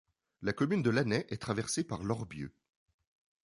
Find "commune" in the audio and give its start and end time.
0.51-0.81